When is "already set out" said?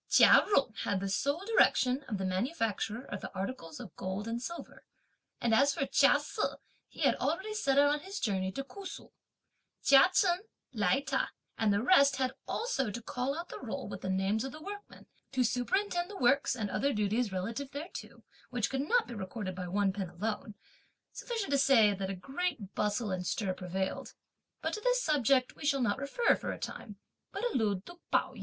7.17-7.93